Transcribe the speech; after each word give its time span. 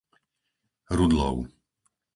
Rudlov 0.97 1.37